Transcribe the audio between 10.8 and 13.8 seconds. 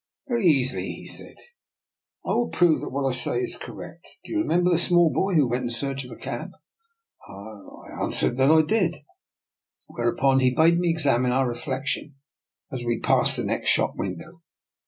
examine our reflection as we passed the next